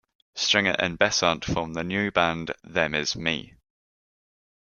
[0.33, 3.53] Stringer and Bessant formed a new band "Them Is Me".